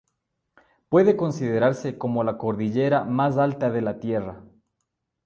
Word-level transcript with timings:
Puede 0.89 1.15
considerarse 1.15 1.99
como 1.99 2.23
la 2.23 2.39
cordillera 2.39 3.03
más 3.03 3.37
alta 3.37 3.69
de 3.69 3.81
la 3.83 3.99
Tierra. 3.99 4.41